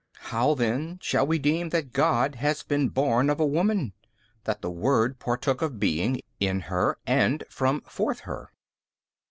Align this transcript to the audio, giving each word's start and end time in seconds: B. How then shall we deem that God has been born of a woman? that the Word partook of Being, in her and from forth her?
B. 0.15 0.19
How 0.29 0.55
then 0.55 0.97
shall 0.99 1.27
we 1.27 1.37
deem 1.37 1.69
that 1.69 1.93
God 1.93 2.33
has 2.33 2.63
been 2.63 2.89
born 2.89 3.29
of 3.29 3.39
a 3.39 3.45
woman? 3.45 3.93
that 4.45 4.63
the 4.63 4.71
Word 4.71 5.19
partook 5.19 5.61
of 5.61 5.79
Being, 5.79 6.21
in 6.39 6.61
her 6.73 6.97
and 7.05 7.43
from 7.51 7.81
forth 7.81 8.21
her? 8.21 8.49